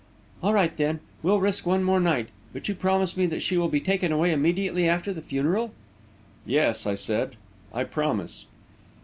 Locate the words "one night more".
1.67-2.51